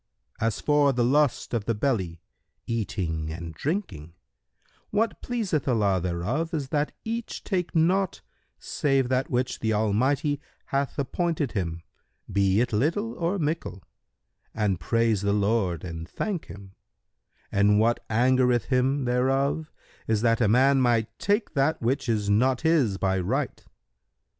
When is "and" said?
3.31-3.53, 14.55-14.79, 15.83-16.09, 17.51-17.79